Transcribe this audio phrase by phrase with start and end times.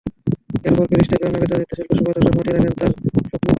[0.65, 3.37] এরপর প্যারিস থেকে আগত নৃত্যশিল্পী নোভা দর্শক মাতিয়ে রাখেন তার ফোক নৃত্যে।